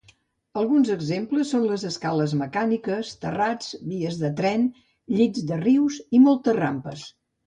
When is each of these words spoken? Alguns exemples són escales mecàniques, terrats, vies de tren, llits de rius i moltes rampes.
Alguns 0.59 0.87
exemples 0.93 1.49
són 1.55 1.65
escales 1.89 2.31
mecàniques, 2.39 3.11
terrats, 3.25 3.67
vies 3.91 4.17
de 4.21 4.31
tren, 4.39 4.63
llits 5.19 5.45
de 5.53 5.59
rius 5.65 6.01
i 6.19 6.23
moltes 6.25 6.59
rampes. 6.61 7.05